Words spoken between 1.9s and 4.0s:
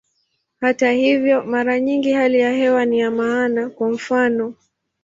hali ya hewa ni ya maana, kwa